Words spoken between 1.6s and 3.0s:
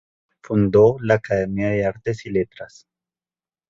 de Artes y Letras.